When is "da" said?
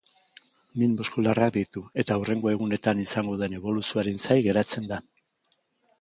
4.95-5.01